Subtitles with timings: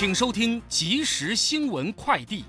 [0.00, 2.44] 请收听即时新闻快递。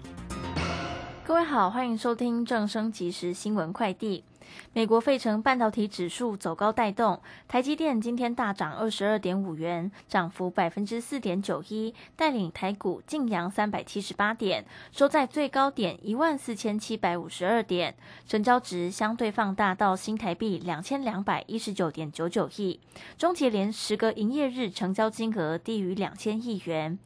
[1.25, 4.23] 各位好，欢迎收听正声即时新闻快递。
[4.71, 17.95] 美国费城半导体指数走高带动，台积电今天大涨二十二点五元，涨幅百分之四点九一，带领台股晋阳三百七十八点，收在最高点一万四千七百五十二点，
[18.27, 22.79] 成交值相对放大到新台币两千两百一十九点九九亿，
[23.17, 26.99] 终结连十个营业日成交金额低于两千亿元。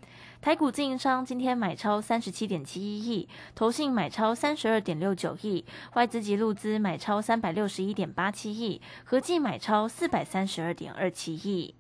[0.44, 5.64] 台股经营商今天买超三十七点七一亿，投信买超三十二点六九亿，
[5.94, 11.74] 外资及路资买超三百六十一点八七亿，合计买超四百三十二点二七亿。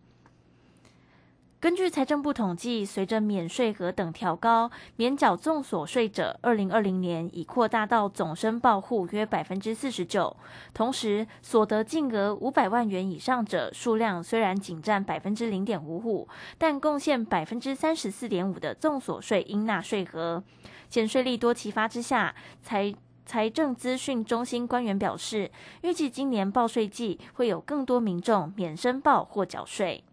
[1.63, 10.35] 根据财政部统计，随着免税额等调高，免缴综所税者，二零二零年已扩大到总申报户约百分之四十九。
[10.73, 16.27] 同时，所得净额五百万元以上者数量虽然仅占百分之零点五五，
[16.57, 20.43] 但贡献百分之三十四点五的综所税应纳税额。
[20.89, 22.93] 减税利多齐发之下，财
[23.25, 25.49] 财政资讯中心官员表示，
[25.83, 30.03] 预计今年报税季会有更多民众免申报或缴税。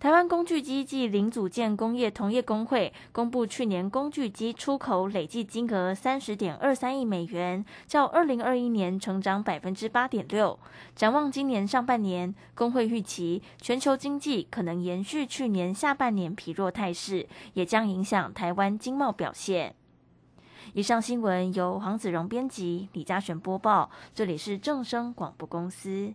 [0.00, 10.58] 台湾工具机暨零组件工业同业工会公布，去年工具机出口累计金额三十点二三亿美元，较二零二一年成长百分之八点六。
[10.96, 19.74] 展望今年上半年，工会预期全球经济可能延续去年下半年疲弱态势，也将影响台湾经贸表现。
[20.72, 26.14] 以上新闻由黄子荣编辑，李嘉璇播报，这里是正声广播公司。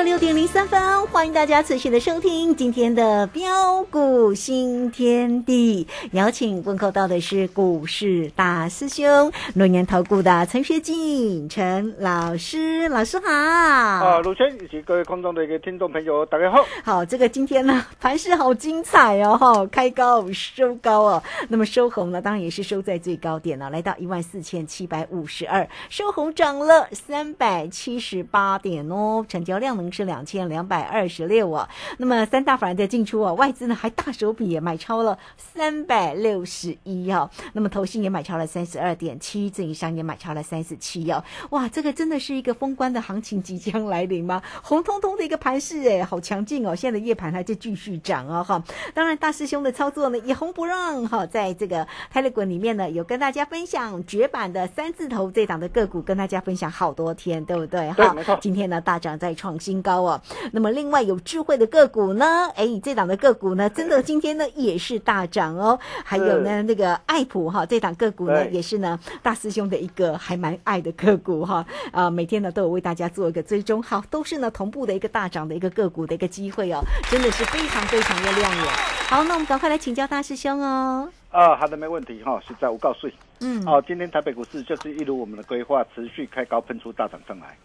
[0.00, 5.88] 来到了六点零三分，欢迎大家持续的收听今天的标股新天地。
[6.12, 13.28] 邀请问候到的是股市大师兄，龙年投顾的陈学进陈老师，老师好。
[13.28, 16.64] 啊，陆轩以及各位空中的一个听众朋友，大家好。
[16.84, 29.58] 好，这个今天呢盘势好精彩哦，哈，开高收高哦，那么收红呢，当然也是收在最高点了，来到一万四千七百五十二，收红涨了三百七十八点哦，成交。
[29.58, 44.40] 量能是两千两百二十六啊，那么三大法人的进出啊，外资呢还大手笔也买超了三百六十一哦，那么投信也买超了三十二点七，自营商也买超了三十七哦，哇，这个真的是一个封关的行情即将来临吗？
[44.62, 46.76] 红彤彤的一个盘势哎，好强劲哦！
[46.76, 48.62] 现在的夜盘还在继续涨哦哈，
[48.94, 57.90] 当然大师兄的操作呢也红不让哈，在这个泰勒滚里面呢有跟大家分享绝版的三字头这档的个股，跟大家分享好多天，对不对？
[57.92, 58.38] 哈，没错。
[58.40, 59.34] 今天呢大涨再。
[59.40, 60.09] 创新高哦，
[60.52, 62.48] 那么另外有智慧的个股呢？
[62.54, 65.78] 哎，这档的个股呢，真的今天呢也是大涨哦。
[66.04, 71.64] 还有呢，那个爱普哈，这档个股呢也是呢大师兄的一个还蛮爱的个股哈。
[71.92, 76.80] 啊，每天呢都有为大家做一个追踪，好，都是呢同步的一个大涨的一个个股的一个机会哦，
[77.10, 78.66] 真的是非常非常的亮眼。
[79.08, 81.08] 好，那我们赶快来请教大师兄哦。
[81.30, 82.40] 啊，好的，没问题哈。
[82.46, 87.56] 现在我告诉你，嗯，哦，今天台北股市就是一如我们的规划，持续开高喷出大涨上来。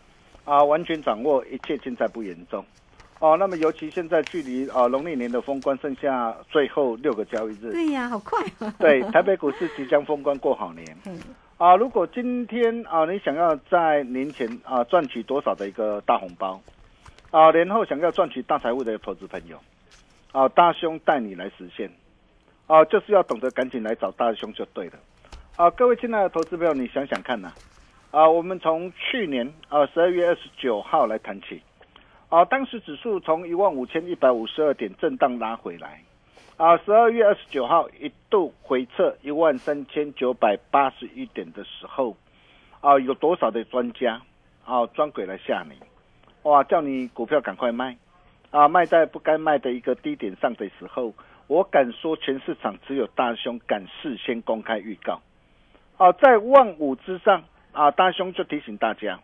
[0.46, 2.64] 啊，完全掌握一切，尽在不言中。
[3.20, 8.74] 哦，那么尤其现在距离啊农历年的封关剩下最后六个交易日，对呀，好快啊！
[8.80, 10.86] 对，台北股市即将封关过好年。
[11.06, 11.20] 嗯
[11.58, 16.60] 啊，如果今天啊你想要在年前啊赚取多少的一个大红包，
[17.32, 19.58] 啊年后想要赚取大财富的投资朋友，
[20.34, 21.90] 啊大兄带你来实现，
[22.68, 24.94] 啊就是要懂得赶紧来找大兄就对了。
[25.56, 27.56] 啊，各位亲爱的投资朋友，你想想看呐、啊，
[28.16, 31.62] 啊我们从去年啊十二月二十九号来谈起，
[32.30, 36.02] 啊，当时指数从一万五千一百五十二点震荡拉回来，
[36.56, 42.16] 啊，十二月二十九号一度回测一万三千九百八十一点的时候，
[42.80, 44.22] 啊，有多少的专家
[44.64, 45.78] 啊专鬼来吓你，
[46.44, 47.98] 哇，叫你股票赶快卖，
[48.50, 51.14] 啊，卖在不该卖的一个低点上的时候，
[51.48, 55.20] 我敢说全市场只有大兄敢事先公开预告。
[55.98, 57.44] 啊，在万五之上
[57.76, 59.20] 啊，大兄就提醒大家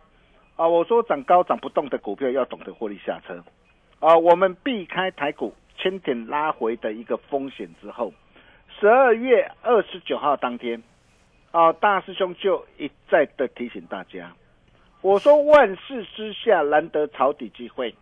[0.57, 3.41] 啊，我说涨高涨不动的股票要懂得获利下车
[3.99, 8.13] 啊，我们避开台股千点拉回的一个风险之后，
[8.77, 10.83] 十二月二十九号当天
[11.51, 14.33] 啊，大师兄就一再的提醒大家，
[15.01, 17.95] 我说万事之下难得抄底机会，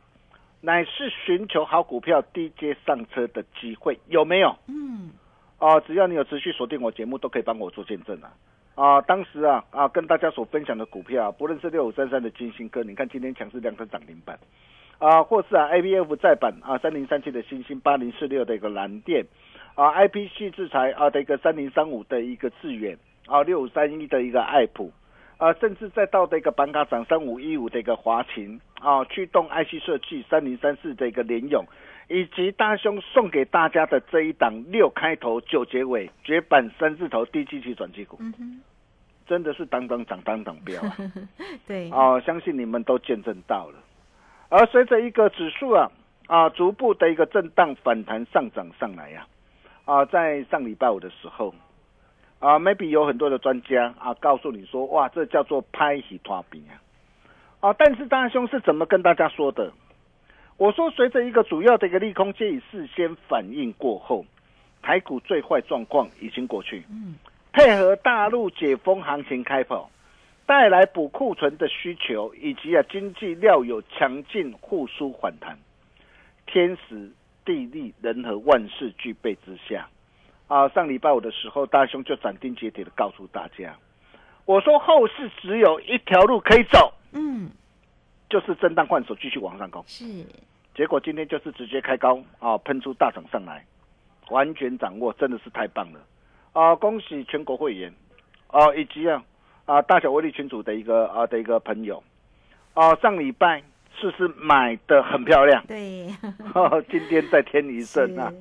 [0.62, 4.56] 乃是寻求好股票低阶上车的机会，有没有？
[4.68, 5.12] 嗯，
[5.60, 8.34] 啊，只要你有持续锁定我节目，都可以帮我做见证啊。
[8.80, 14.40] 啊，当时啊啊，跟大家所分享的股票、啊，不论是六五三三的金星科，你看今天强势量增涨停板，
[15.00, 19.26] 啊，或是啊 A B F 再版啊三零三七的星星八零四六的一个蓝电，
[19.76, 22.98] 啊 I P C 制裁啊的一个三零三五的一个致远，
[23.28, 24.94] 啊六五三一的一个爱普，
[25.36, 31.66] 啊甚至再到的一个板卡涨三五一五的一个华勤，啊驱动 I C 设计三零三四的一个联勇。
[32.12, 38.60] 以及大兄送给大家的这一档六开头九结尾绝版三字头低基期转机股，嗯，
[39.30, 40.98] 真的是当当涨当当标啊！
[41.68, 43.76] 对，哦，相信你们都见证到了。
[44.50, 45.92] 而随着一个指数啊
[46.26, 49.28] 啊逐步的一个震荡反弹上涨上来呀
[49.86, 51.54] 啊，在上礼拜五的时候
[52.40, 57.76] 啊，maybe 有很多的专家啊告诉你说，哇，这叫做拍喜拖饼啊啊！
[57.78, 59.72] 但是大兄是怎么跟大家说的？
[60.58, 64.26] 我说，随着一个主要的一个利空皆已事先反应过后，
[64.82, 66.84] 台股最坏状况已经过去。
[66.90, 67.16] 嗯，
[67.52, 69.90] 配合大陆解封行情开跑，
[70.46, 75.58] 带来补库存的需求，以及啊经济料有强劲复苏反弹，
[76.46, 77.12] 天时
[77.44, 79.88] 地利人和万事俱备之下，
[80.48, 83.76] 啊，上礼拜五的时候，大兄就斩钉截铁的告诉大家，
[84.46, 87.50] 我说后市只有一条路可以走，嗯，
[88.30, 89.84] 就是震荡换手继续往上攻。
[89.88, 90.06] 是，
[90.76, 93.66] 结果今天就是直接开高啊，喷出大涨上来，
[94.30, 96.00] 完全掌握，真的是太棒了
[96.54, 96.76] 啊！
[96.76, 97.94] 恭喜全国会员
[98.48, 99.24] 啊，以及啊
[99.66, 102.04] 啊大小威力群组的一个啊的一个朋友
[102.74, 103.62] 啊，上礼拜
[103.96, 105.64] 是是买的很漂亮？
[105.68, 106.08] 对，
[106.90, 108.32] 今天再添一 是阵啊！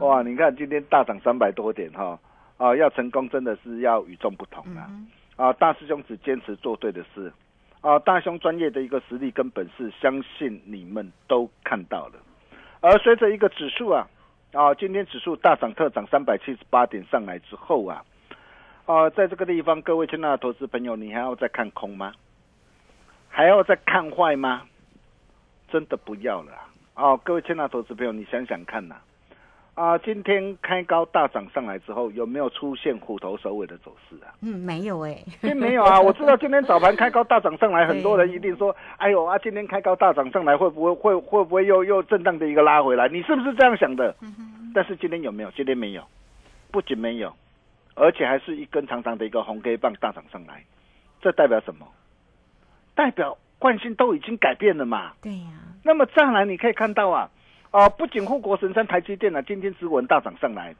[0.00, 2.18] 哇，你看今天大涨三百多点哈
[2.56, 4.86] 啊，要成功真的是要与众不同啊！
[4.88, 5.06] 嗯
[5.36, 7.30] 啊，大师兄只坚持做对的事，
[7.82, 12.14] 啊，大兄专业的一个实力跟本事，相信你们都看到了。
[12.80, 14.08] 而随着一个指数啊，
[14.52, 18.04] 啊，今天指数大涨特涨三百七十八点上来之后啊，
[18.86, 22.12] 啊，在这个地方，各位亲爱的投资朋友，你还要再看空吗？
[23.28, 24.62] 还要再看坏吗？
[25.68, 26.52] 真的不要了
[26.94, 27.10] 啊！
[27.10, 28.96] 哦，各位亲爱的投资朋友，你想想看呐、
[30.02, 34.32] 今天开高大涨上来之后，有没有出现虎头蛇尾的走势啊？
[34.40, 44.14] 嗯，没有哎，并没有啊， 我知道今天早盘开高大涨上来，很多人一定说：“哎呦啊，今天开高大涨上来，会不会会会不会又又震荡的一个拉回来？”你是不是这样想的？
[44.74, 45.50] 但是今天有没有？
[45.50, 46.02] 今天没有，
[46.70, 47.32] 不仅没有，
[47.94, 50.64] 而且还是一根长长的一个红 K 棒大涨上来，
[51.20, 51.86] 这代表什么？
[52.94, 55.12] 代表惯性都已经改变了嘛。
[55.22, 55.50] 对呀，
[55.84, 57.30] 那么再来，你可以看到啊，
[57.76, 60.74] 啊，不仅护国神山台积电呢、今天指纹大涨上来，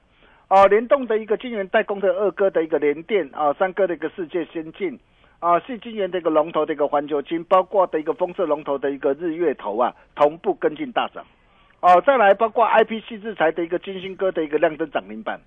[0.48, 4.98] 啊，联动的一个晶圆代工的二哥的一个联电啊，三哥的一个世界先进
[5.38, 11.22] 啊，是晶圆的一个龙头的一个环球金，包括的一个风色龙头的一个日月头啊，同步跟进大涨。
[11.82, 15.38] 哦、再来包括 IPC 制裁的一个金星哥的一个亮灯涨停板。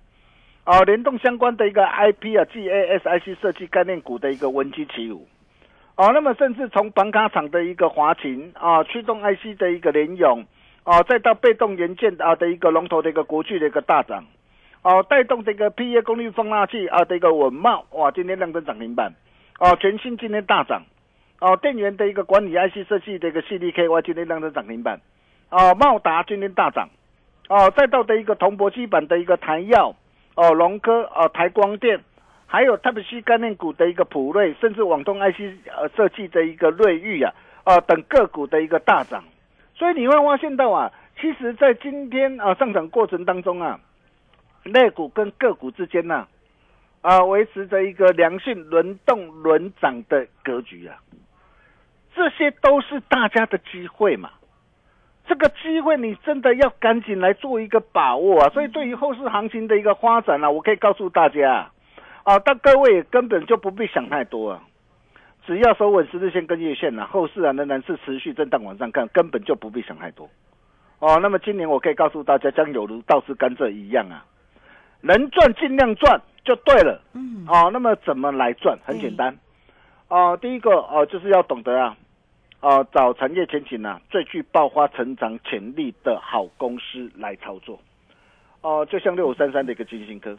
[0.64, 5.26] 哦、联动相关的一个 IP 啊，GASIC 设计概念股的一个闻鸡起舞。
[5.96, 10.46] 哦，那么甚至从板卡厂的一个华勤啊，驱动 IC 的一个联咏，
[10.90, 14.24] 哦，再到被动元件啊的一个龙头的一个国巨的一个大涨，
[14.82, 19.14] 哦，带动这个 PA 功率放大器啊的一个稳茂，哇，今天亮灯涨停板，
[19.60, 20.82] 哦，全新今天大涨，
[21.38, 25.00] 哦，电源的一个管理 IC 设计的一个 CDKY 今天亮灯涨停板，
[25.50, 26.88] 哦，茂达今天大涨，
[27.48, 29.94] 哦，再到的一个铜箔基板的一个台药，
[30.34, 32.00] 哦，龙科，哦，台光电。
[32.52, 37.32] 还有特别是概念股的一个普瑞，甚至网通 IC 呃设计的一个瑞昱啊，
[37.62, 39.22] 呃等个股的一个大涨，
[39.80, 43.80] 所以你会发现到啊，其实，在今天啊上涨过程当中啊，
[44.62, 46.28] 类股跟个股之间呢、
[47.00, 50.98] 啊，维持着一个良性轮动轮涨的格局啊，
[52.14, 54.32] 这些都是大家的机会嘛。
[55.26, 58.50] 这个机会你真的要赶紧来做一个把握啊！
[58.50, 61.72] 所以对于后市行情的一个发展啊，我可以告诉大家啊，
[62.24, 64.62] 啊但各位根本就不必想太多啊，
[65.50, 70.30] 只要收稳十日线跟月线啊，后市啊仍然是持续震荡往上看，根本就不必想太多
[71.00, 71.18] 哦。
[71.20, 74.24] 那么今年我可以告诉大家，将有如倒吃甘蔗一样啊，
[75.00, 77.02] 能赚尽量赚就对了。
[77.14, 78.78] 嗯，哦，那么怎么来赚？
[78.84, 79.36] 很简单，
[80.06, 81.96] 哦，第一个哦就是要懂得啊，
[82.60, 87.76] 哦找产业前景啊最具爆发成长潜力的好公司来操作。
[88.60, 90.38] 哦，就像六五三三的一个金星科，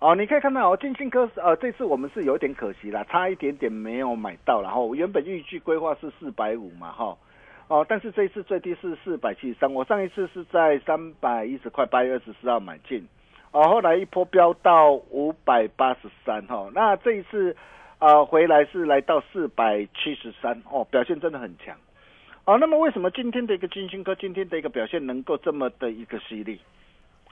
[0.00, 7.16] 哦，你可以看到哦，金星科呃这次我们是有点可惜啦，差一点点没有买到，然后原本预计规划是四百五嘛哈。
[7.68, 13.06] 哦，但是这一次最低是四百七十三，我上一次是在三百一十块，八月二十四号买进，
[13.52, 17.54] 哦，后来一波飙到五百八十三哈，那这一次
[17.98, 21.76] 呃回来是来到四百七十三哦，表现真的很强。
[22.46, 26.58] 哦，那么为什么今天的一个金星科今天的一个表现能够这么的一个犀利？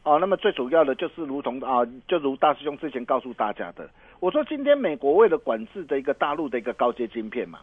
[0.04, 3.90] 哦，那么最主要的就是如同啊，就如大师兄之前告诉大家的，
[4.20, 7.58] 我说今天美国为了管制的一个大陆的一个高阶晶片嘛，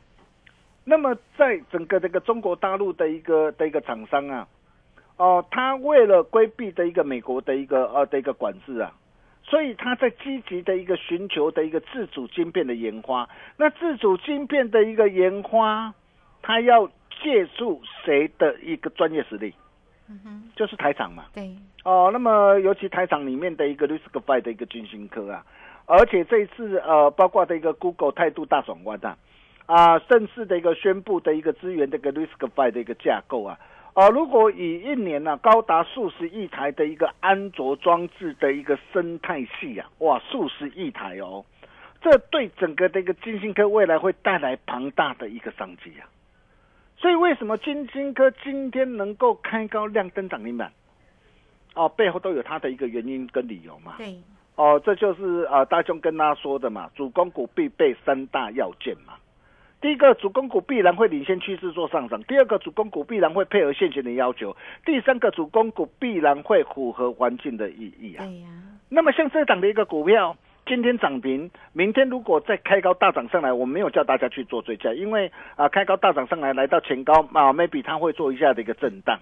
[0.84, 4.48] 那么在整个这个中国大陆的一个的一个厂商啊，
[5.18, 8.94] 哦，他为了规避的一个美国的一个呃的一个管制啊，
[9.42, 13.27] 所以他在积极的一个寻求的一个自主晶片的研发。
[13.58, 15.94] 那自主晶片的一个研发，
[16.44, 16.88] 他要
[17.24, 19.56] 借助谁的一个专业实力？
[20.08, 21.26] 嗯哼，就是台厂嘛。
[21.34, 25.44] 对，哦，那么尤其台厂里面的一个 RISC-V 的一个军星科啊，
[25.86, 29.18] 而且这一次呃，包括的一个 Google 态度大转弯啊，
[29.66, 33.58] 啊，正式的一个宣布的一个资源这个 RISC-V 的一个架构啊，
[33.94, 41.44] 啊，如果以一年呢、高达数十亿台的一个安卓装置的一个生态系啊，哇，数十亿台哦，
[42.00, 46.06] 这对整个的一个金星科未来会带来庞大的一个商机啊。
[47.06, 50.72] 所以为什么金星科今天能够开高亮灯涨停板？
[51.76, 53.94] 哦，背后都有它的一个原因跟理由嘛。
[54.00, 54.18] 对，
[54.56, 59.14] 哦，这就是啊、大兄跟他说的嘛，主攻股必备三大要件嘛。
[59.80, 64.50] 第一个，主攻股必然会领先趋势做上涨；第二个，主攻股必然会配合现行的要求；
[64.84, 68.26] 第三个，主攻股必然会符合环境的意义啊。
[68.26, 68.50] 对呀，
[68.90, 79.19] 那么像这档的一个股票，今天涨停，明天如果再开高大涨上来，我没有叫大家去做追加，因为啊、开高大涨上来来到前高啊，maybe 它会做一下的一个震荡。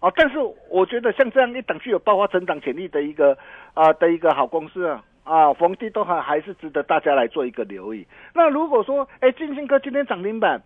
[0.00, 0.36] 哦，但是
[0.68, 3.38] 我觉得像这样一档具有爆发成长潜力的一个
[3.72, 8.06] 啊、的一个好公司啊啊，逢低都还还是值得大家来做一个留意。
[8.34, 10.62] 那如果说哎，金星哥今天涨停板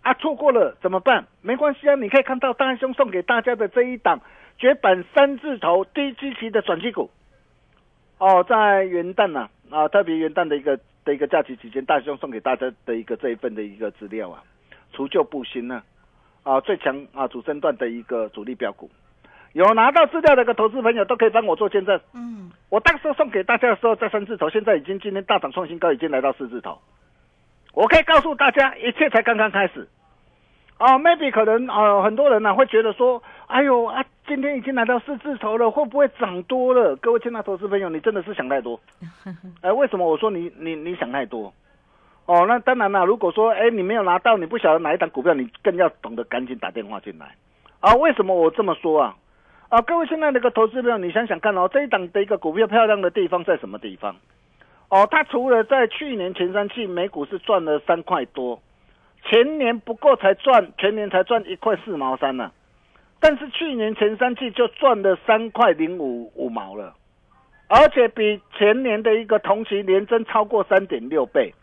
[0.00, 1.26] 啊，错过了怎么办？
[1.42, 4.20] 没关系啊，你可以看到大兄送给大家的这一档
[4.56, 7.10] 绝版三字头低基期的转机股。
[8.22, 14.44] 哦，在元旦呐啊特别元旦的一个的一个假期期间，大兄送给大家的一个这一份的一个资料啊，
[14.92, 15.82] 除旧布新呢
[16.44, 18.88] 啊最强啊主升段的一个主力标股，
[19.54, 22.00] 有拿到资料的一个投资朋友都可以帮我做见证。
[22.14, 26.78] 嗯，我当时送给大家的时候在三字头，现在已经今天大涨创新高，已经来到四字头。
[27.74, 29.88] 我可以告诉大家，一切才刚刚开始。
[30.82, 36.96] 哦、m a y b e 可能呃很多人呢、会觉得说，哎呦啊，今天已经来到四字头了，会不会涨多了？
[36.96, 38.80] 各位亲爱的投资朋友，你真的是想太多。
[39.62, 41.54] 哎、为什么我说你你你想太多？
[42.26, 47.36] 哦，那当然了，如果说哎你没有拿到，你不晓得哪一档股票，你更要懂得赶紧打电话进来。
[47.78, 49.14] 啊，为什么我这么说啊？
[49.68, 54.16] 啊，各位现在那个投资朋友，你想想看哦，这一档的一个股票漂亮的地方在什么地方？
[54.88, 58.60] 哦，它除了在去年前三季美股是赚了三块多，
[59.24, 62.50] 前年不过才赚，全年才赚一块四毛三呢、
[63.20, 66.94] 但是去年前三季就赚了三块零五五毛了，
[67.68, 71.54] 而且比前年的一个同期年增超过三点六倍。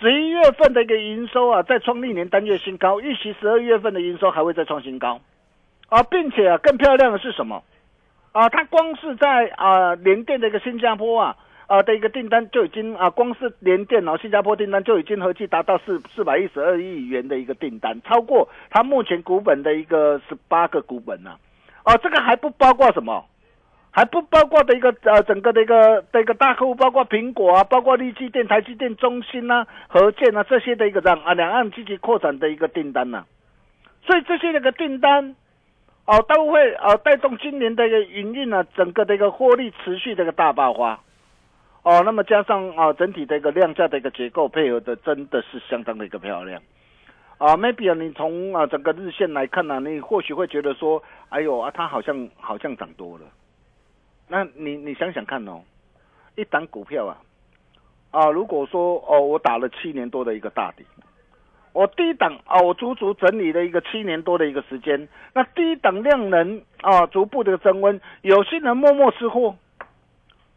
[0.00, 5.20] 十一月份的一个营收啊，再创历年单月新高，预期十二月份的营收还会再创新高，
[5.88, 7.62] 啊，并且啊，更漂亮的是什么？
[8.32, 11.36] 啊，它光是在啊联电的一个新加坡啊
[11.66, 21.30] 啊的一个订单就已经啊，光是连电脑，新加坡订单就已经合计达到四四百一十二亿元的一个订单，超过它目前股本的一个十八个股本呢、
[21.82, 21.92] 啊。
[21.94, 23.24] 哦，这个还不包括什么？
[23.96, 33.24] 还不包括的一个呃整个的一个的一个大客户，包括苹果啊，包括立积电、台积电、中芯啊、和建啊这些的一个让啊两岸积极扩展的一个订单呐、
[34.04, 35.36] 所以这些那个订单
[36.06, 40.98] 哦都会呃带动今年的一个营运呢，整个的一个获利持续的一个大爆发。
[41.84, 46.60] 哦，那么加上啊整体的一个量价的一个结构配合的真的是相当的一个漂亮。
[47.36, 53.26] 啊，maybe 啊，你从啊整个日线来看呢、你或许会觉得说，哎呦啊，它好像好像涨多了。
[54.28, 55.60] 那你你想想看哦，
[56.36, 57.20] 一档股票啊，
[58.12, 60.86] 啊，如果说哦，我打了七年多的一个大底，
[61.74, 69.54] 我低档啊，我足足整理了一个七年多的一个时间，那低档量能啊，逐步的增温，有些人默默吃货。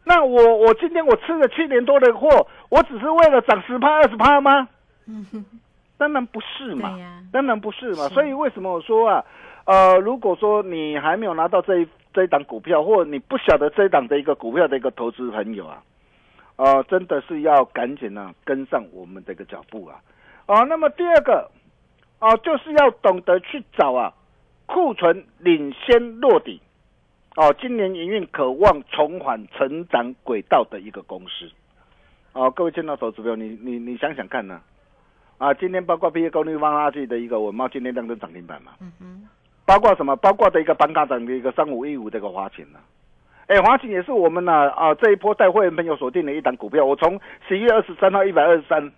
[0.04, 4.68] 那我我今天我吃了七年多的货，我只是为了涨十趴二十趴吗？
[5.98, 6.98] 当然不是嘛，
[7.32, 8.08] 当然不是嘛。
[8.08, 9.24] 所以为什么我说啊，
[9.64, 15.82] 呃，如果说你还没有拿到这一这一档股票，或你不晓得这一档的一个股票的一个投资朋友啊，
[16.56, 20.00] 呃，真的是要赶紧呢、跟上我们的一个脚步啊。
[20.46, 21.50] 哦、那么第二个
[22.20, 24.12] 哦、就是要懂得去找啊
[24.66, 26.60] 库存领先落底。
[27.38, 31.48] 哦，今年营运渴望重返成长轨道的一个公司。
[32.32, 34.60] 哦，各位见到投资朋友，你你你想想看呢、
[35.38, 35.54] 啊？
[35.54, 38.72] 今天包括毕业功率放大器的一个文茂，今天亮灯涨停板嘛？
[38.80, 39.28] 嗯哼，
[39.64, 40.16] 包括什么？
[40.16, 42.80] 包括的一个板卡涨的一个三五一五的一个华勤呢、
[43.46, 46.84] 哎，华勤也是我们呢啊这一波带会员朋友锁定的一档股票。
[46.84, 48.90] 我从十一月二十三号一百二十三，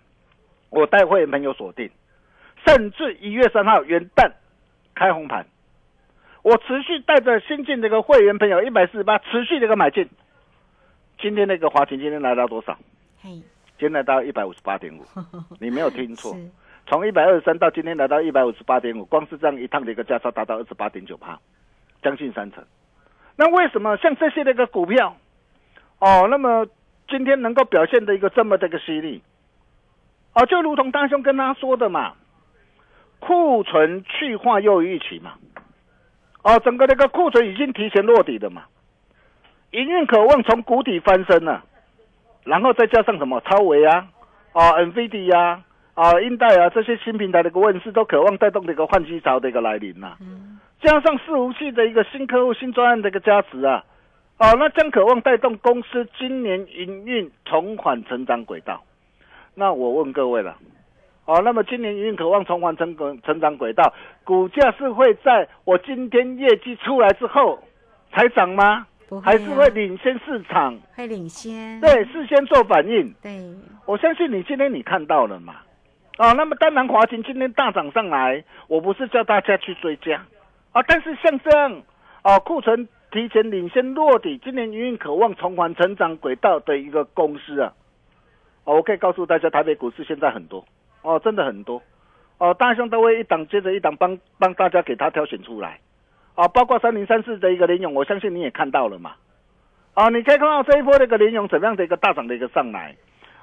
[0.71, 1.87] 我带会员朋友锁定，
[2.65, 4.31] 甚至一月三号元旦
[4.95, 5.45] 开红盘，
[6.43, 10.09] 我持续带着新进的一个会员朋友一百四十八持续的一个买进。
[11.19, 12.75] 今天那个华勤今天来到多少？
[13.21, 13.43] 嘿，今
[13.79, 15.03] 天来到一百五十八点五，
[15.59, 16.33] 你没有听错。
[16.33, 16.49] 是，
[16.87, 21.39] 从一百二十三到今天来到一百五十八点五，光是这样一趟的一个价差达到二十八点九帕，
[22.01, 22.63] 将近三成。
[23.35, 25.15] 那为什么像这些的一个股票，
[25.99, 26.65] 哦，那么
[27.07, 29.21] 今天能够表现的一个这么的一个犀利？
[30.33, 32.15] 哦，就如同大兄跟他说的嘛，
[33.19, 35.35] 库存去化又一起嘛，
[36.43, 38.63] 哦，整个那个库存已经提前落底了嘛，
[39.71, 41.63] 营运渴望从谷底翻身了，
[42.43, 43.41] 然后再加上什么？
[43.41, 44.07] 超维啊，
[44.53, 45.63] 哦，NVIDIA 啊。
[45.93, 50.15] 啊，英戴啊，这些新平台的一个问世，都渴望带动的一个换机潮的一个来临呐、
[50.81, 53.83] 加上伺服器的一个新客户、新专案的一个加持啊，
[54.37, 58.81] 哦，那将渴望带动公司今年营运重返成长轨道。
[59.53, 60.55] 那我问各位了，
[61.31, 63.93] 哦，那么今年营运渴望重返成轨成长轨道，
[64.25, 67.57] 股价是会在我今天业绩出来之后
[68.11, 68.85] 才涨吗？
[69.23, 70.77] 还是会领先市场？
[70.93, 73.13] 会领先，对，事先做反应。
[73.21, 73.41] 对，
[73.85, 75.55] 我相信你今天你看到了嘛？
[76.17, 80.21] 啊，那么当然华勤今天大涨上来，我不是叫大家去追加
[80.73, 81.81] 啊，但是像这样
[82.23, 87.73] 啊，库存提前领先落底，今年营运渴望重返成长轨道的一个公司啊，
[88.65, 90.65] 哦，我可以告诉大家，台北股市现在很多
[91.01, 91.81] 哦，真的很多
[92.37, 95.79] 哦，大兄都会一档接着一档帮帮大家给他挑选出来
[96.35, 99.13] 啊，包括三零三四的一个联勇，我相信你也看到了嘛，
[99.93, 102.95] 啊，你可以看到这一波的一个联勇怎么样的一个大涨的一个上来。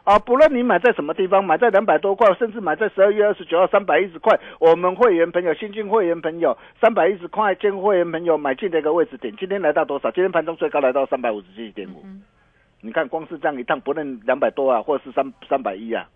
[0.04, 10.10] 啊，不论你买在什么地方，买在两百多块，甚至买在十二月二十九号三百一十块，我们会员朋友、新进会员朋友三百一十块，进会员朋友买进的一个位置点，今天来到多少？
[10.12, 12.02] 今天盘中最高来到三百五十七点五。
[12.80, 16.08] 你看，光是这样一趟，不论两百多啊，或者是三三百一啊，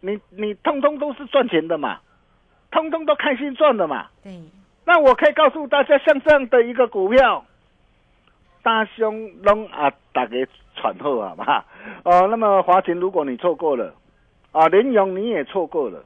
[0.00, 2.00] 你你通通都是赚钱的嘛，
[2.70, 4.06] 通通都开心赚的嘛。
[4.22, 4.32] 对，
[4.84, 7.44] 那我可以告诉大家，像这样的一个股票，
[8.62, 10.36] 大兄拢啊，大家
[10.76, 11.64] 喘后啊嘛。
[12.04, 13.94] 哦，那么华勤，如果你错过了，
[14.52, 16.02] 啊，联勇你也错过了，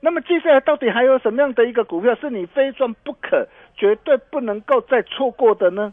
[0.00, 5.92] 那么接下来到底还有什么样的一个股票是你非赚不可、绝对不能够再错过的呢？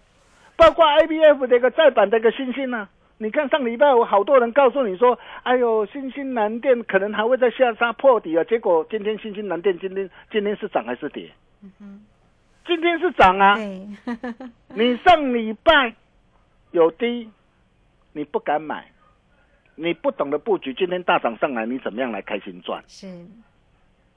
[0.55, 11.31] 包括 IBF 的一个再版的一个新星呢、你看上礼拜我好多人告诉你说，哎呦，新兴南电可能还会在下杀破底啊，结果今天新兴南电今天今天是涨还是跌？
[12.65, 13.55] 今天是涨啊！
[14.75, 15.95] 你上礼拜
[16.71, 17.29] 有低，
[18.13, 18.85] 你不敢买，
[19.75, 22.83] 你不懂得布局，今天大涨上来，你怎么样来开心赚？
[22.87, 23.07] 是，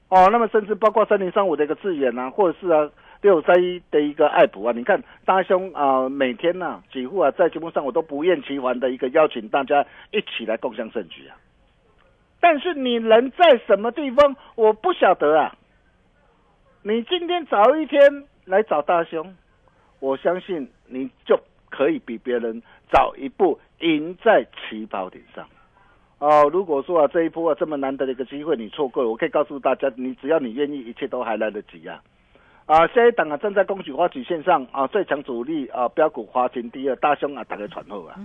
[0.09, 2.87] 哦，那么甚至包括三零三五的一个智远啊，或者是啊
[3.21, 11.37] 六三一的一个爱普啊，你看大兄啊、每天呢、几乎啊在节目上我都不厌其烦的一个邀请大家一起来共享盛举啊。
[12.39, 15.55] 但是你人在什么地方，我不晓得啊。
[16.81, 19.35] 你今天早一天来找大兄，
[19.99, 22.59] 我相信你就可以比别人
[22.91, 25.47] 早一步赢在起跑点上。
[26.17, 32.01] 哦，如果说啊这一波啊这么难得的一个机会你错过了，我可以告诉大家，你只要你愿意，一切都还来得及啊！
[32.65, 38.15] 啊，下一档啊正在恭喜花旗线上啊最强主力啊标股花旗第二大兄啊打开传后啊，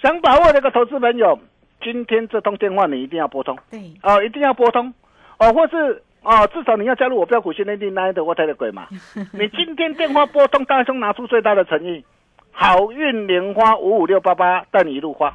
[0.00, 1.38] 想把握这个投资朋友，
[1.82, 4.92] 今天这通电话你一定要拨通对，啊，一定要拨通。
[5.38, 8.86] 哦，或是啊至少你要加入我标股训练营那的我台的鬼嘛，
[9.32, 12.04] 你今天电话拨通，大兄拿出最大的诚意，
[12.52, 15.34] 好运莲花五五六八八带你一路花。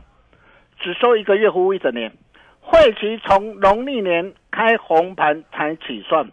[0.80, 2.12] 只收一个月，服务一整年。
[2.60, 6.32] 会期从农历年开红盘才起算，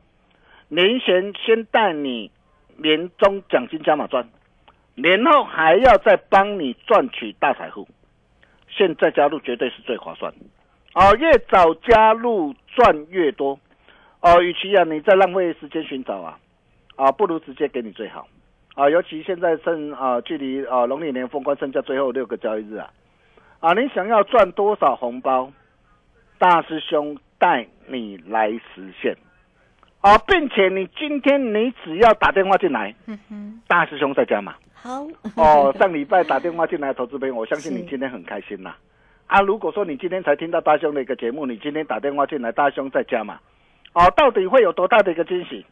[0.69, 2.31] 年前先带你
[2.77, 4.29] 年终奖金加码赚，
[4.95, 7.89] 年后还要再帮你赚取大财富。
[8.71, 10.33] 现在加入绝对是最划算，
[10.95, 13.59] 哦，越早加入赚越多，
[14.21, 16.39] 哦，与其啊你再浪费时间寻找啊，
[16.97, 18.29] 啊，不如直接给你最好，
[18.75, 22.93] 啊，尤其现在剩啊距离啊农历年封关剩下最后六个交易日啊，
[23.61, 25.51] 啊，你想要赚多少红包，
[26.39, 29.17] 大师兄带你来实现，
[30.01, 34.55] 啊，并且你今天你只要打电话进来，嗯哼，大师兄在家嘛。
[34.73, 35.07] 好
[35.37, 38.75] 哦， 上礼拜打电话进来的投资朋友，我相信你今天很开心呐。
[39.27, 43.41] 啊，如果说你今天才听到大兄的一个节目，你今天打电话进来，大兄在家嘛？
[43.93, 45.67] 哦，到底会有多大的一个惊喜？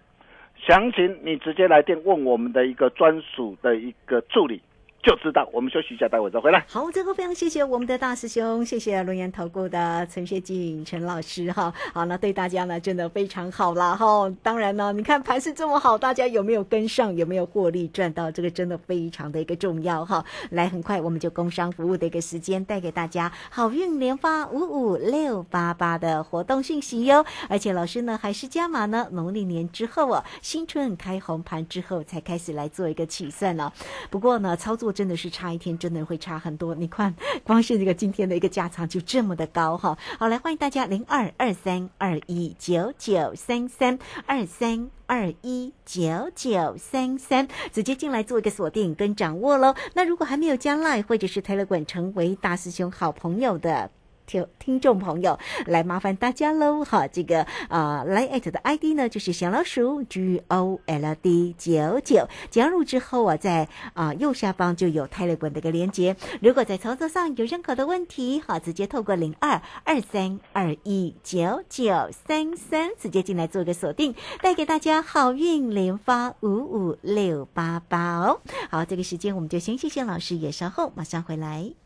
[0.58, 4.60] 详情你直接来电问我们的一个专属的一个助理
[5.06, 5.48] 就知道。
[5.52, 6.64] 我们休息一下，待会再回来。
[6.68, 11.72] 好，最后非常谢谢我们的大师兄，谢谢龙岩投顾的陈学进陈老师哈。
[11.94, 14.28] 好，那对大家呢真的非常好啦哈。
[14.42, 17.14] 当然呢，你看盘势这么好，大家有没有跟上？
[17.14, 18.28] 有没有获利赚到？
[18.32, 20.24] 这个真的非常的一个重要哈。
[20.50, 27.24] 来，很快我们就工商服务的一个时间带给大家好运连发五五六八八的活动讯息哟。
[27.48, 33.72] 而且老师呢还是加码呢，农历年之后哦，新春开红盘之后才开始来做一个起算呢、
[34.10, 36.74] 不过呢，操作真的是差一天，真的会差很多。
[36.74, 39.96] 你看，光是这个今天的一个价差就这么的高哈。
[40.18, 49.74] 好，来欢迎大家零二二三二一九九三三二三二一九九三三，直接进来做一个锁定跟掌握喽。
[49.92, 53.90] 那如果还没有加来或者是推了滚成为大师兄好朋友的。
[54.26, 57.06] 听听众朋友，来麻烦大家喽哈！
[57.06, 62.28] 这个啊、来 at 的 ID 呢，就是小老鼠 G O L D 九九。
[62.50, 66.16] 加入之后啊，在啊、右下方就有 Telegram 的一个连接。
[66.42, 78.40] 如果在操作上有任何的问题，好，直接透过零二二三二一九九三三直接进来做一个锁定，带给大家好运连发五五六八八哦。
[78.70, 81.85] 好，这个时间我们就先谢谢老师，也稍后马上回来。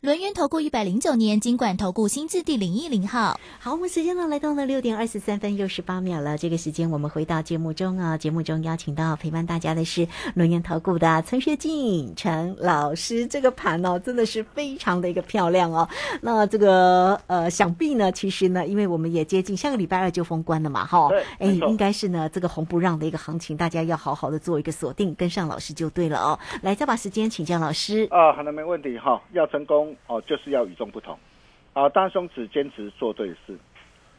[0.00, 3.36] 轮源投顾一百零九年金管投顾新字第零一零号。
[3.58, 6.38] 好，我们时间呢来到了六点二十三分又十八秒了。
[6.38, 10.06] 这个时间我们回到节目中啊，节目中邀请到陪伴大家的是
[10.36, 13.26] 轮源投顾的陈学进陈老师。
[13.26, 15.88] 这个盘哦，真的是非常的一个漂亮哦。
[16.20, 26.38] 那这个呃，想必呢，其实呢，因为我们也接近下个礼拜二就封关了嘛，哈对，哎，应该是呢这个红不让的一个行情，大家要好好的做一个锁定，跟上老师就对了哦。
[26.62, 28.06] 来，再把时间请教老师。
[28.12, 29.20] 啊，好的，没问题哈。
[29.32, 31.18] 要成功哦，就是要与众不同。
[31.72, 33.56] 啊，大兄只坚持做对事。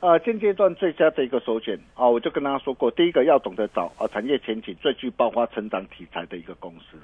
[0.02, 6.98] 呃，现阶段最佳的一个首选啊，我就跟大家说过，第一个要懂得找啊产业前景最具爆发成长题材的一个公司。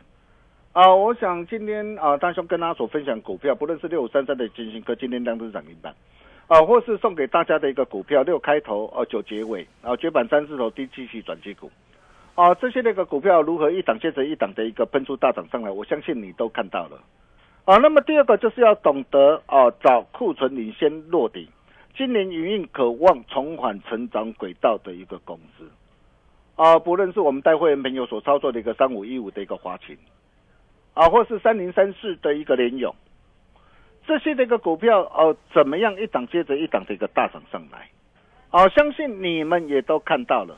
[0.71, 5.93] 啊，我想今天啊，大兄跟大家所分享股票，不论是六五三三的金星科，今天量都是涨停板，
[6.47, 11.69] 啊，或是送给大家的一个股票六开头，呃、九结尾，啊，绝版三字头低七期转机股。
[12.36, 17.01] 啊，这些那个股票如何一档接着一档的一个喷出大涨上来，我相信你都看到了。
[17.65, 21.49] 啊，那么第二个就是要懂得啊，找库存领先落底，
[21.97, 25.67] 今年营运渴望重返成长轨道的一个公司。
[26.56, 29.97] 啊，不论是我们带会员朋友所操作的一个三五一五的一个华勤，
[30.93, 32.93] 啊，或是三零三四的一个联勇，
[34.06, 37.89] 这些的一个股票哦、怎么样一档接着一档的一个大涨上来？
[38.51, 40.56] 啊，相信你们也都看到了。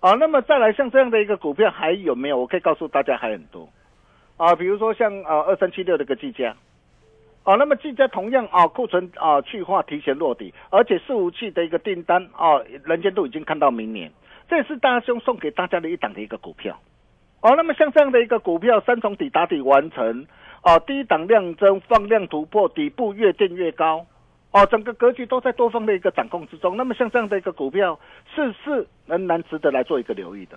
[0.00, 2.36] 啊，那么再来像这样的一个股票还有没有？
[2.36, 3.68] 我可以告诉大家还很多。
[4.36, 6.56] 啊，比如说像啊二三七六的个计价，
[7.44, 14.10] 啊，那么技嘉同样啊库存啊去化提前落地，而且伺服器的一个订单啊，人间都已经看到明年，
[14.48, 16.78] 这也是大兄送给大家的一档的一个股票。
[17.40, 20.26] 哦，那么像这样的一个股票三重底打底完成，
[20.62, 24.06] 哦，低档量增，放量突破，底部越垫越高，
[24.52, 26.76] 哦，整个格局都在多方的一个掌控之中。
[26.76, 27.98] 那么像这样的一个股票，
[28.32, 30.56] 是是仍然值得来做一个留意的。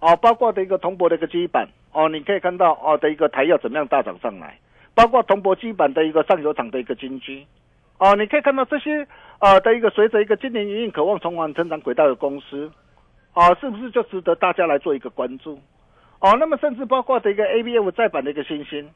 [0.00, 4.58] 哦，包括的一个铜箔的一个基板，哦，你可以看到哦的一个台药怎么样大涨上来，
[4.94, 7.44] 包括铜箔基板的一个上游厂的一个金居，
[7.98, 9.06] 哦，你可以看到这些
[9.40, 12.70] 呃的一个随着一个今年营运渴望重返成长轨道的公司，
[13.34, 15.58] 哦，是不是就值得大家来做一个关注？
[16.20, 18.88] 哦，那么甚至包括的一个 A B F 再版的一个新星，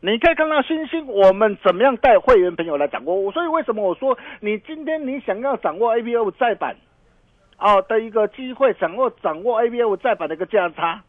[0.00, 6.76] 你可以看到新星我们怎么样带会员朋友来掌握，所以为什么我说你今天你想要掌握 A B F 再版？
[7.58, 11.02] 哦的一个机会，掌握掌握 A B F 再版的一个价差，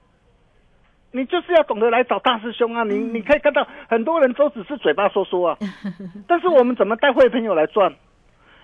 [1.12, 2.84] 你就是要懂得来找大师兄啊！
[2.84, 5.58] 你你可以看到很多人都只是嘴巴说说啊，
[6.28, 7.94] 但是我们怎么带会朋友来赚？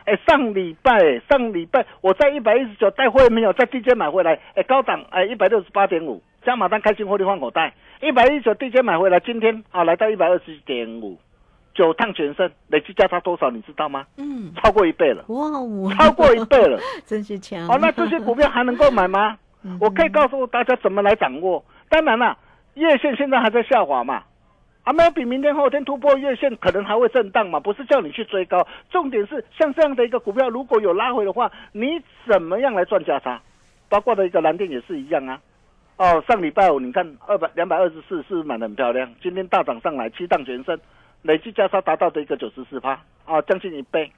[0.06, 11.18] 哎，上礼拜上礼拜我在一百一十九带会朋友在 DJ 买回来，哎高档哎一百六十八点五，加码单开心获利换口袋，一百一十九 DJ 买回来，今天啊来到一百二十点五。
[11.74, 13.50] 九趟全胜，累计价差多少？
[13.50, 14.06] 你知道吗？
[14.18, 15.24] 嗯，超过一倍了。
[15.30, 17.68] 哇哦，超过一倍了， 真是强。
[17.68, 19.38] 哦，那这些股票还能够买吗？
[19.80, 21.64] 我可以告诉大家怎么来掌握。
[21.90, 22.38] 当然了，
[22.76, 24.24] 月线现在还在下滑嘛，
[24.84, 27.60] 还没有比明天后天突破月线，可能还会震荡嘛。
[27.60, 33.42] 不是叫你去追高，重点是像这样的一个股票，如果有拉回的话，你怎么样来赚价差？
[33.90, 35.40] 包括的一个蓝电也是一样啊。
[35.98, 40.78] 哦，上礼拜五你看二百两百二十四是买的很漂亮，今天大涨上来，七档全胜。
[41.24, 42.92] 累计价差达到的一个九十四趴
[43.26, 44.12] 啊，将近一倍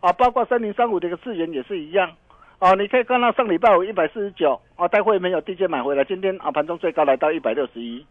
[0.00, 0.12] 啊！
[0.14, 2.10] 包括三零三五的一个资源也是一样
[2.58, 2.72] 啊！
[2.74, 8.04] 你可以看到上礼拜五一百四十九啊，待会没有低阶买回来，今天啊盘中最高来到一百六十一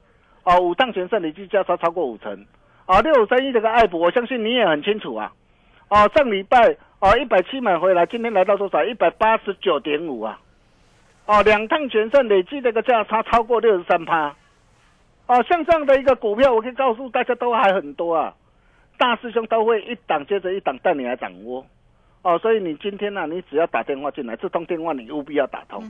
[0.43, 2.45] 啊，五趟全胜累计价差超过五成
[2.85, 2.99] 啊！
[3.01, 5.31] 六五三一这个爱普，我相信你也很清楚啊！
[5.87, 8.83] 啊，上礼拜啊一百七买回来，今天来到多少？
[8.83, 10.39] 一百八十九点五啊！
[11.25, 14.35] 哦，两趟全胜累计这个价差超过六十三趴
[15.27, 15.41] 啊！
[15.43, 18.33] 像这样的一个股票，我可以告诉大家都还很多啊！
[19.01, 21.65] 大师兄都会一档接着一档带你来掌握，
[22.21, 25.83] 哦，所以你今天呢，你只要打电话进来，这通电话你务必要打通，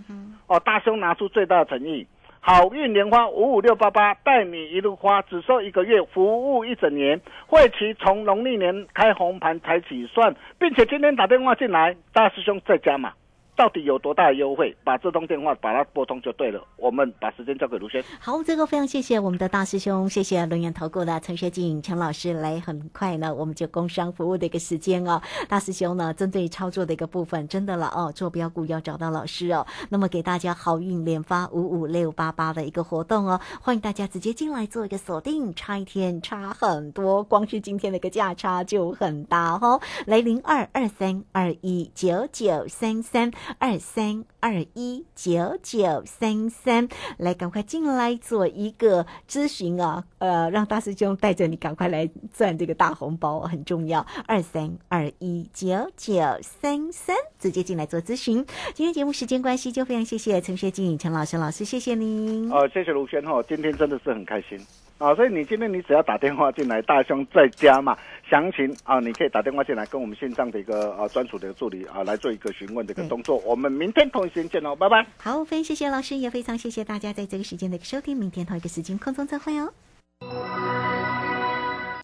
[0.47, 2.07] 哦，大兄拿出最大的诚意，
[2.39, 13.11] 好运莲花五五六八八带你一路花，只收一个月，服务一整年，会期从农历年开红盘才起算，并且今天打电话进来，大师兄在家嘛。
[13.55, 14.75] 到底有多大的优惠？
[14.83, 16.65] 把这通电话把它拨通就对了。
[16.77, 18.03] 我们把时间交给卢轩。
[18.19, 22.59] 好，这个非常谢谢我们的大师兄，谢谢轮圆投顾的陈学静陈老师来。
[22.59, 25.21] 很快呢，我们就工商服务的一个时间哦。
[25.47, 29.65] 大师兄呢，针对操作的一个部分，真的了哦，做标股要找到老师哦。
[29.89, 39.79] 那么给大家好运连发五五六八八的一个活动哦，欢迎大家直接进来做一个锁定，差一天差很多，光是今天的一个价差就很大哦。
[40.05, 43.31] 来零二二三二一九九三三。
[43.59, 46.87] 二三二一九九三三，
[47.17, 50.03] 来赶快进来做一个咨询啊！
[50.19, 54.05] 呃，让大师兄带着你赶快来赚这个大红包，很重要。
[54.27, 58.45] 二三二一九九三三，直接进来做咨询。
[58.73, 62.51] 今天节目时间关系，就非常谢谢陈学静陈老师老师，谢谢您。
[62.51, 64.59] 哦，谢谢卢轩哈，今天真的是很开心。
[65.01, 67.97] 啊，所以你今天你只要打电话进来，大兄在家嘛，
[68.29, 73.37] 详情啊，你可以打电话进来跟我们线上的一个啊专属的助理啊来做一个询问的一个动作。
[73.39, 75.03] 我们明天同一时间见哦，拜拜。
[75.17, 79.73] 好，非常谢谢老师，也非常谢谢大家在这个时间的一个收听，明天同一个时间空中再会哦。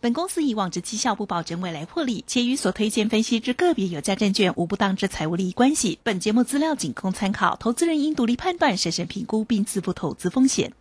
[0.01, 5.99] 本公司以往之绩效不保证未来获利，且与所推荐分析之个别有价证券无不当之财务利益关系。
[6.01, 10.71] 本节目资料仅供参考，投资人应独立判断、审慎评估并自负投资风险。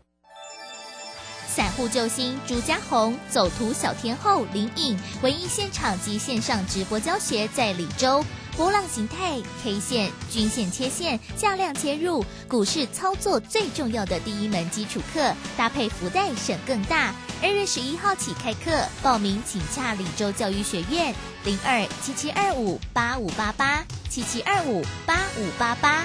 [1.56, 8.22] 散户救星朱家红，走图小天后林颖，唯一现场及线上直播教学在李州。
[8.58, 17.14] 波浪形态、K 线、均线切线、价量切入，股市操作最重要的第一门基础课，搭配福袋省更大。
[17.42, 21.14] 二月十一号起开课，报名请洽李州教育学院
[21.44, 26.04] 零二七七二五八五八八七七二五八五八八。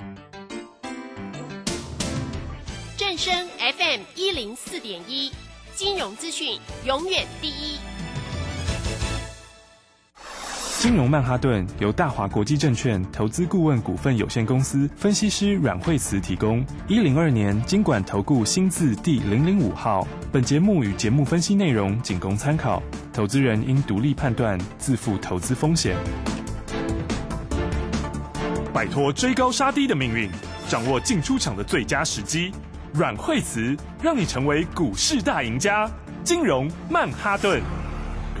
[3.01, 5.31] 正声 FM 一零四点一，
[5.73, 7.79] 金融资讯永远第一。
[10.77, 16.63] 金融曼哈顿由大华国际证券投资顾问股份有限公司分析师阮惠慈提供。
[16.87, 20.07] 一零二年经管投顾新字第零零五号。
[20.31, 25.97] 本节目与节目分析内容仅供参考，投资人应独立判断，自负投资风险。
[28.71, 30.29] 摆脱追高杀低的命运，
[30.69, 32.51] 掌握进出场的最佳时机。
[32.93, 35.89] 阮惠慈让你成为股市大赢家。
[36.23, 37.80] 金融曼哈顿。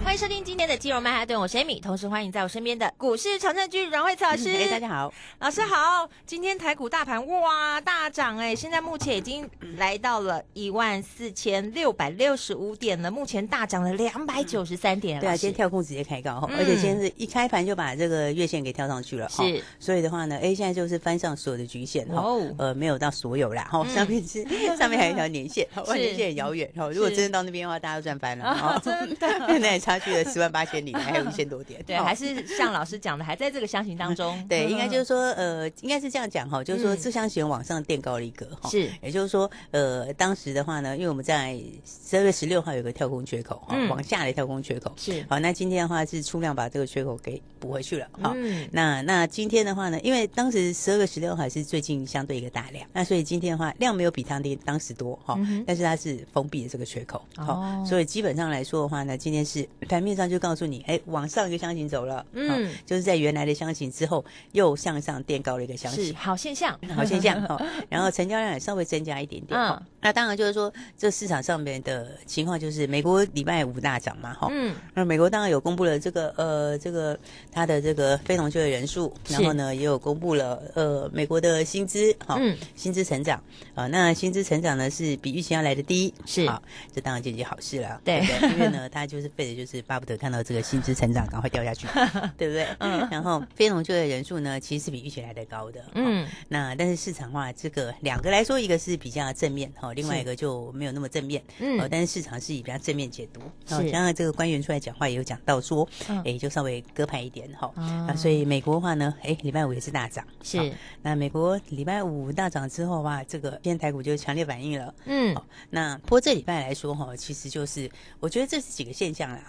[0.03, 4.49] 欢迎收听今天的金融曼哈顿，我是 Amy，同时欢迎在我身边的股市常胜军阮慧慈老师。
[4.57, 6.09] 哎，大家好，老师好。
[6.25, 15.19] 今天台股大盘哇大涨哎，现在目前已经来到了一万四千六百六十五点了，目前大涨了两百九十三点。
[15.21, 19.29] 对啊，今天跳空直接开高，而且今天是一开盘就把这个月线给跳上去了。
[19.29, 24.43] 是，所以的话呢，哎，现在就是翻上所有的局限哦，呃，没有到所有啦，哈，上面是
[24.75, 26.89] 上面还有一条年线， 万年线很遥远哈。
[26.89, 29.15] 如果真的到那边的话，大家都赚翻了啊，真
[29.61, 30.65] 的，差距了十万八。
[30.71, 34.41] 千里还有一千多点，对，还是像老师讲的，还在这个箱型当中。
[34.47, 44.93] 对，应该就是说，呃，应该是这样讲哈，就是说这箱型往上垫高了一格哈，是，也就是说，呃，当时的话呢，因为我们在十二月十六号有个跳空缺口哈，往下的跳空缺口。
[44.95, 48.07] 是，好，那今天的话是出量把这个缺口给补回去了。
[48.21, 48.33] 哈。
[48.71, 61.51] 那那今天的话呢，因为当时十二月十六号是最近相对一个大量，那所以今天的话量没有比当天当时多哈，但是它是封闭的这个缺口，好，所以基本上来说的话呢，今天是盘面上就告诉你，哎，往上。
[61.51, 67.61] 一个箱型走了，嗯，就是在原来的箱型之后又向上垫高了一个箱型，是好现象， 好现象 哈。
[67.89, 77.19] 然后成交量也稍微增加一点点，嗯，那当然就是说这市场上面的情况就是美国礼拜五大涨嘛，哈，嗯，那美国当然有公布了这个呃这个
[77.51, 82.39] 它的这个非农就业人数，然后呢也有公布了呃美国的薪资，哈，
[82.75, 83.43] 薪资成长。
[83.73, 86.61] 啊，那薪资成长呢是比预期要来的低，是，好，
[86.93, 88.19] 这当然就是好事了，对，
[88.53, 91.21] 因为呢 它就是费的就是巴不得看到这个薪资成长。
[91.27, 91.85] 赶快掉下去，
[92.35, 92.67] 对不对？
[92.79, 93.07] 嗯。
[93.11, 95.79] 然后非农就业人数呢，其实是比预期来的高的。
[95.93, 96.27] 嗯。
[96.47, 101.43] 那但是市场化这个两个来说，一个是比较正面哈，另外一个就没有那么正面。
[101.59, 101.79] 嗯。
[101.79, 103.39] 哦但是市场是以比较正面解读。
[103.67, 103.91] 是。
[103.91, 105.87] 加上这个官员出来讲话也有讲到说，
[106.25, 107.71] 哎，就稍微割派一点哈。
[107.75, 108.15] 啊。
[108.15, 110.25] 所以美国的话呢，哎，礼拜五也是大涨。
[110.41, 110.73] 是。
[111.03, 114.93] 那美国礼拜五大涨之后哇，这个今天台股就强烈反应了。
[115.05, 115.35] 嗯。
[115.69, 119.41] 那不过这礼拜来说哈，其实就是我觉得这是几个现象啦。